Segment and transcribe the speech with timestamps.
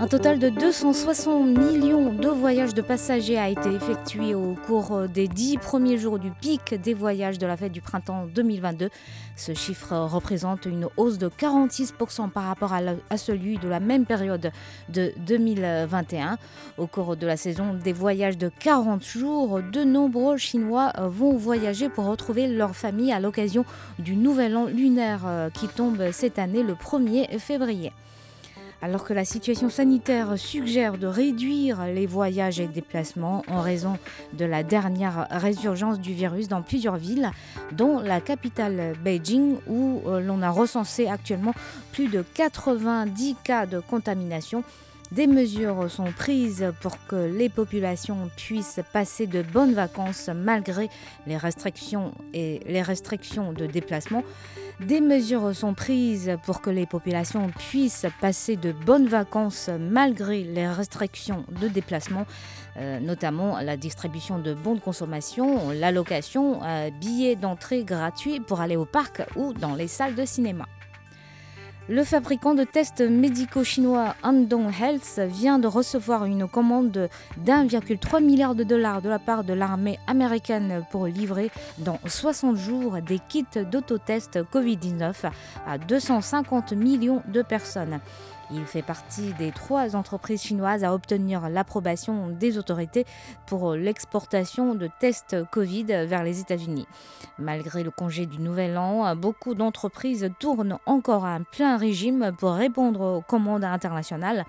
[0.00, 5.26] Un total de 260 millions de voyages de passagers a été effectué au cours des
[5.26, 8.90] dix premiers jours du pic des voyages de la fête du printemps 2022.
[9.34, 14.52] Ce chiffre représente une hausse de 46% par rapport à, celui de la même période
[14.88, 16.38] de 2021.
[16.78, 21.88] Au cours de la saison des voyages de 40 jours, de nombreux Chinois vont voyager
[21.88, 23.64] pour retrouver leur famille à l'occasion
[23.98, 27.92] du nouvel an lunaire euh, qui tombe cette année le 1er février.
[28.80, 33.98] Alors que la situation sanitaire suggère de réduire les voyages et déplacements en raison
[34.34, 37.32] de la dernière résurgence du virus dans plusieurs villes,
[37.72, 41.54] dont la capitale Beijing, où euh, l'on a recensé actuellement
[41.92, 44.62] plus de 90 cas de contamination.
[45.10, 50.88] Des mesures sont prises pour que les populations puissent passer de bonnes vacances malgré
[51.26, 54.22] les restrictions et les restrictions de déplacement.
[54.80, 60.68] Des mesures sont prises pour que les populations puissent passer de bonnes vacances malgré les
[60.68, 62.26] restrictions de déplacement,
[62.76, 68.76] euh, notamment la distribution de bons de consommation, l'allocation, euh, billets d'entrée gratuits pour aller
[68.76, 70.66] au parc ou dans les salles de cinéma.
[71.90, 77.08] Le fabricant de tests médicaux chinois Andong Health vient de recevoir une commande de-
[77.38, 82.98] d'1,3 milliard de dollars de la part de l'armée américaine pour livrer dans 60 jours
[83.00, 85.14] des kits d'autotest Covid-19
[85.66, 88.00] à 250 millions de personnes.
[88.50, 93.04] Il fait partie des trois entreprises chinoises à obtenir l'approbation des autorités
[93.46, 96.86] pour l'exportation de tests Covid vers les États-Unis.
[97.38, 103.18] Malgré le congé du Nouvel An, beaucoup d'entreprises tournent encore à plein régime pour répondre
[103.18, 104.46] aux commandes internationales.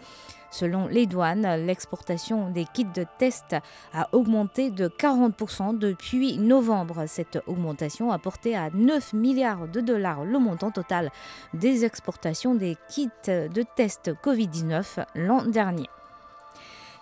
[0.51, 3.55] Selon les douanes, l'exportation des kits de test
[3.93, 7.05] a augmenté de 40% depuis novembre.
[7.07, 11.11] Cette augmentation a porté à 9 milliards de dollars le montant total
[11.53, 15.87] des exportations des kits de test Covid-19 l'an dernier.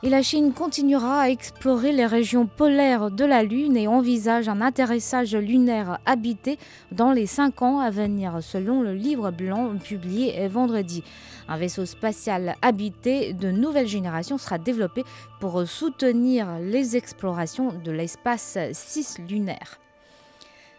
[0.04, 4.62] Et la Chine continuera à explorer les régions polaires de la Lune et envisage un
[4.62, 6.60] atterrissage lunaire habité
[6.92, 11.04] dans les cinq ans à venir, selon le livre blanc publié vendredi.
[11.48, 15.04] Un vaisseau spatial habité de nouvelle génération sera développé
[15.40, 19.80] pour soutenir les explorations de l'espace cislunaire.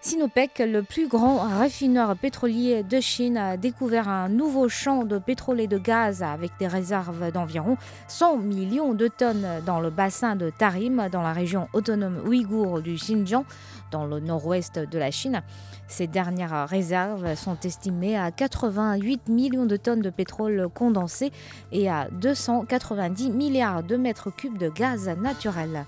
[0.01, 5.61] Sinopec, le plus grand raffineur pétrolier de Chine, a découvert un nouveau champ de pétrole
[5.61, 7.77] et de gaz avec des réserves d'environ
[8.07, 12.95] 100 millions de tonnes dans le bassin de Tarim, dans la région autonome ouïghour du
[12.95, 13.45] Xinjiang,
[13.91, 15.43] dans le nord-ouest de la Chine.
[15.89, 21.33] Ces dernières réserves sont estimées à 88 millions de tonnes de pétrole condensé
[21.73, 25.87] et à 290 milliards de mètres cubes de gaz naturel.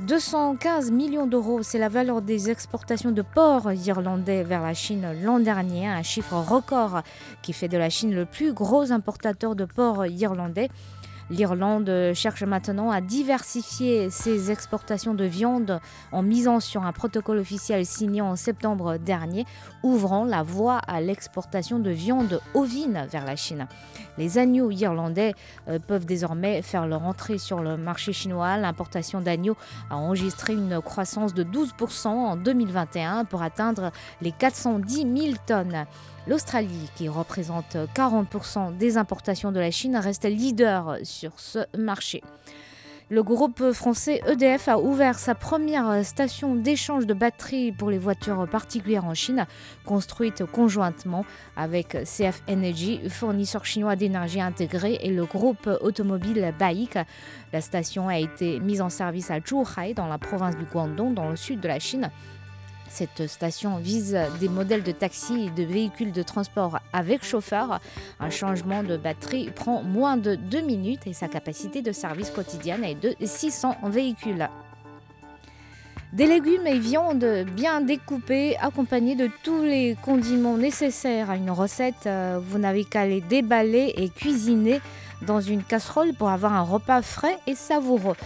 [0.00, 5.38] 215 millions d'euros, c'est la valeur des exportations de porcs irlandais vers la Chine l'an
[5.38, 7.02] dernier, un chiffre record
[7.42, 10.70] qui fait de la Chine le plus gros importateur de porcs irlandais.
[11.32, 15.80] L'Irlande cherche maintenant à diversifier ses exportations de viande
[16.12, 19.46] en misant sur un protocole officiel signé en septembre dernier,
[19.82, 23.66] ouvrant la voie à l'exportation de viande ovine vers la Chine.
[24.18, 25.32] Les agneaux irlandais
[25.68, 28.58] euh, peuvent désormais faire leur entrée sur le marché chinois.
[28.58, 29.56] L'importation d'agneaux
[29.88, 33.90] a enregistré une croissance de 12% en 2021 pour atteindre
[34.20, 35.86] les 410 000 tonnes.
[36.28, 42.22] L'Australie, qui représente 40% des importations de la Chine, reste leader sur ce marché.
[43.12, 48.48] Le groupe français EDF a ouvert sa première station d'échange de batteries pour les voitures
[48.48, 49.46] particulières en Chine,
[49.84, 56.98] construite conjointement avec CF Energy, fournisseur chinois d'énergie intégrée, et le groupe automobile BAIC.
[57.52, 61.28] La station a été mise en service à Zhuhai, dans la province du Guangdong, dans
[61.28, 62.10] le sud de la Chine.
[62.94, 67.80] Cette station vise des modèles de taxi et de véhicules de transport avec chauffeur.
[68.20, 72.84] Un changement de batterie prend moins de 2 minutes et sa capacité de service quotidienne
[72.84, 74.46] est de 600 véhicules.
[76.12, 82.06] Des légumes et viandes bien découpés, accompagnés de tous les condiments nécessaires à une recette.
[82.46, 84.82] Vous n'avez qu'à les déballer et cuisiner
[85.22, 88.16] dans une casserole pour avoir un repas frais et savoureux.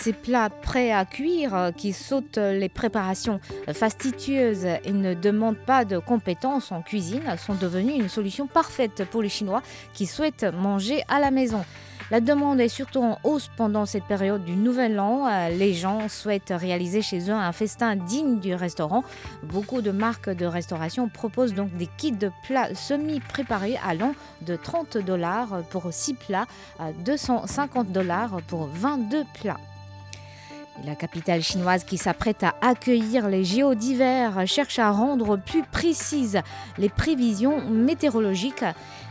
[0.00, 3.38] Ces plats prêts à cuire euh, qui sautent les préparations
[3.70, 9.20] fastidieuses et ne demandent pas de compétences en cuisine sont devenus une solution parfaite pour
[9.20, 9.62] les Chinois
[9.92, 11.62] qui souhaitent manger à la maison.
[12.10, 15.28] La demande est surtout en hausse pendant cette période du Nouvel An.
[15.28, 19.04] Euh, les gens souhaitent réaliser chez eux un festin digne du restaurant.
[19.42, 24.96] Beaucoup de marques de restauration proposent donc des kits de plats semi-préparés allant de 30
[24.96, 26.46] dollars pour 6 plats
[26.78, 29.60] à 250 dollars pour 22 plats.
[30.86, 36.40] La capitale chinoise qui s'apprête à accueillir les JO d'hiver cherche à rendre plus précises
[36.78, 38.64] les prévisions météorologiques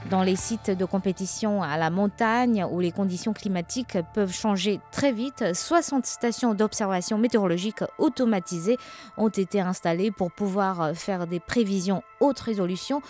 [0.10, 5.12] dans les sites de compétition à la montagne où les conditions climatiques peuvent changer très
[5.12, 5.54] vite.
[5.54, 8.78] 60 stations d'observation météorologique automatisées
[9.18, 13.02] ont été installées pour pouvoir faire des prévisions haute résolution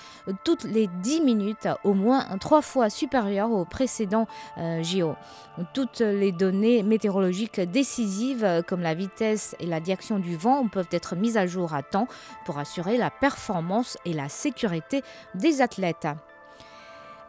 [0.44, 4.28] toutes les 10 minutes, au moins trois fois supérieures aux précédents
[4.58, 5.16] euh, JO.
[5.74, 11.16] Toutes les données météorologiques décisives comme la vitesse et la direction du vent peuvent être
[11.16, 12.08] mises à jour à temps
[12.46, 15.04] pour assurer la performance et la sécurité
[15.36, 16.08] des athlètes.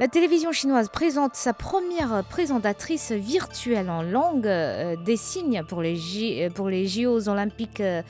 [0.00, 6.00] La télévision chinoise présente sa première présentatrice virtuelle en langue euh, des signes pour les,
[6.68, 8.00] les JO olympiques, euh,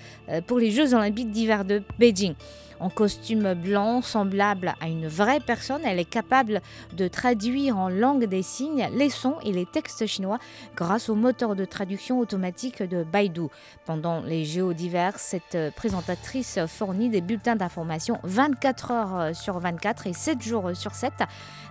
[0.46, 2.37] pour les Jeux olympiques d'hiver de Beijing
[2.81, 5.82] en costume blanc semblable à une vraie personne.
[5.84, 6.60] Elle est capable
[6.96, 10.38] de traduire en langue des signes les sons et les textes chinois
[10.75, 13.48] grâce au moteur de traduction automatique de Baidu.
[13.84, 20.12] Pendant les Jeux d'hiver, cette présentatrice fournit des bulletins d'information 24 heures sur 24 et
[20.12, 21.12] 7 jours sur 7.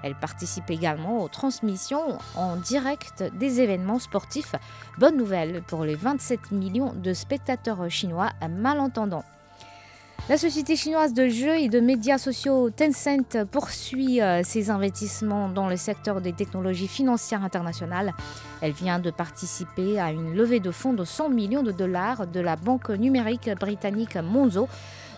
[0.03, 4.55] Elle participe également aux transmissions en direct des événements sportifs.
[4.97, 9.23] Bonne nouvelle pour les 27 millions de spectateurs chinois malentendants.
[10.29, 15.67] La société chinoise de jeux et de médias sociaux Tencent poursuit euh, ses investissements dans
[15.67, 18.13] le secteur des technologies financières internationales.
[18.61, 22.39] Elle vient de participer à une levée de fonds de 100 millions de dollars de
[22.39, 24.67] la banque numérique britannique Monzo.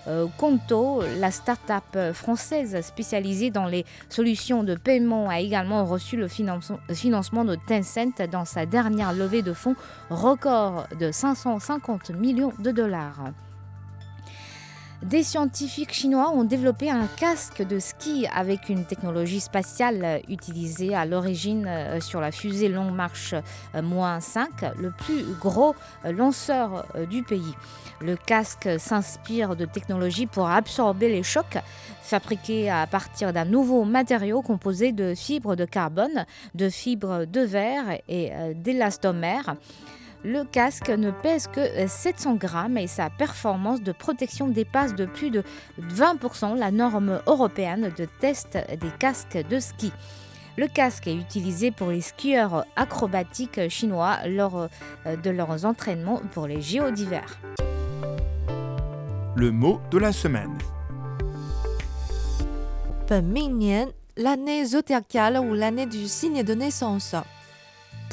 [0.07, 6.27] Euh, Conto, la start-up française spécialisée dans les solutions de paiement, a également reçu le
[6.27, 9.75] financement de Tencent dans sa dernière levée de fonds
[10.09, 13.31] record de 550 millions de dollars.
[15.03, 21.05] Des scientifiques chinois ont développé un casque de ski avec une technologie spatiale utilisée à
[21.05, 23.33] l'origine euh, sur la fusée Long March
[23.73, 23.81] 5,
[24.61, 25.73] euh, le plus gros
[26.05, 27.55] euh, lanceur du pays.
[27.99, 31.57] Le casque s'inspire de technologies pour absorber les chocs,
[32.03, 37.97] fabriqué à partir d'un nouveau matériau composé de fibres de carbone, de fibres de verre
[38.07, 39.55] et d'élastomère.
[40.23, 45.31] Le casque ne pèse que 700 grammes et sa performance de protection dépasse de plus
[45.31, 45.43] de
[45.81, 49.91] 20% la norme européenne de test des casques de ski.
[50.57, 54.67] Le casque est utilisé pour les skieurs acrobatiques chinois lors
[55.07, 57.39] euh, de leurs entraînements pour les JO d'hiver.
[59.35, 60.57] Le mot de la semaine.
[64.17, 67.15] l'année zodiacale ou l'année du signe de naissance.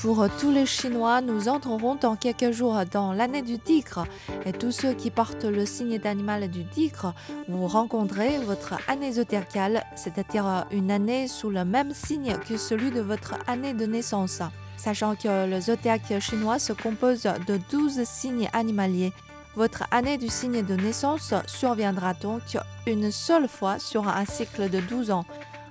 [0.00, 4.06] Pour tous les Chinois, nous entrerons dans quelques jours dans l'année du tigre
[4.46, 7.14] et tous ceux qui portent le signe d'animal du tigre,
[7.48, 13.00] vous rencontrez votre année zodiacale, c'est-à-dire une année sous le même signe que celui de
[13.00, 14.40] votre année de naissance.
[14.76, 19.12] Sachant que le zodiaque chinois se compose de 12 signes animaliers,
[19.56, 22.42] votre année du signe de naissance surviendra donc
[22.86, 25.24] une seule fois sur un cycle de 12 ans.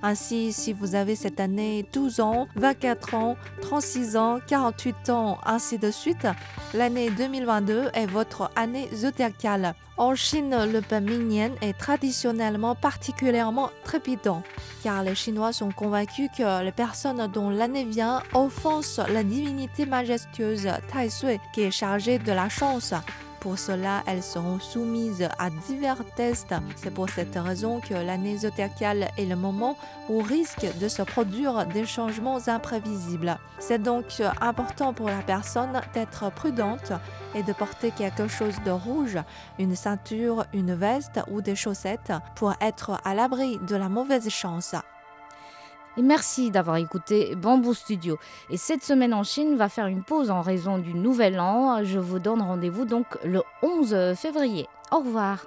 [0.03, 5.77] Ainsi, si vous avez cette année 12 ans, 24 ans, 36 ans, 48 ans, ainsi
[5.77, 6.27] de suite,
[6.73, 9.73] l'année 2022 est votre année zodiacale.
[9.97, 14.43] En Chine, le pain mignon est traditionnellement particulièrement trépidant,
[14.83, 20.69] car les Chinois sont convaincus que les personnes dont l'année vient offensent la divinité majestueuse
[20.91, 22.93] Tai Sui, qui est chargée de la chance.
[23.39, 26.55] Pour cela, elles seront soumises à divers tests.
[26.75, 29.77] C'est pour cette raison que l'année est le moment
[30.09, 33.37] où risque de se produire des changements imprévisibles.
[33.59, 34.05] C'est donc
[34.41, 36.91] important pour la personne d'être prudente
[37.35, 39.17] et de porter quelque chose de rouge,
[39.59, 44.75] une ceinture, une veste ou des chaussettes pour être à l'abri de la mauvaise chance.
[45.97, 48.17] Et merci d'avoir écouté Bamboo Studio.
[48.49, 51.83] Et cette semaine en Chine va faire une pause en raison du nouvel an.
[51.83, 54.67] Je vous donne rendez-vous donc le 11 février.
[54.91, 55.45] Au revoir.